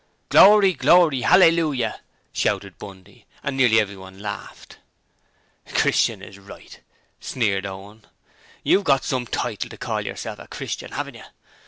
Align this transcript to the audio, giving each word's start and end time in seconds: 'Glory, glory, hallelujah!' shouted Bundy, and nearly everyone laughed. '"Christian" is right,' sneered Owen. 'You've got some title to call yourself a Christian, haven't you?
'Glory, 0.29 0.73
glory, 0.73 1.21
hallelujah!' 1.21 1.99
shouted 2.33 2.79
Bundy, 2.79 3.27
and 3.43 3.55
nearly 3.55 3.79
everyone 3.79 4.17
laughed. 4.17 4.79
'"Christian" 5.75 6.23
is 6.23 6.39
right,' 6.39 6.79
sneered 7.19 7.67
Owen. 7.67 8.05
'You've 8.63 8.83
got 8.83 9.03
some 9.03 9.27
title 9.27 9.69
to 9.69 9.77
call 9.77 10.01
yourself 10.01 10.39
a 10.39 10.47
Christian, 10.47 10.93
haven't 10.93 11.13
you? 11.13 11.23